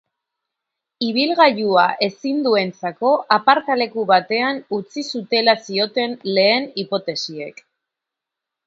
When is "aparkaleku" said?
3.37-4.09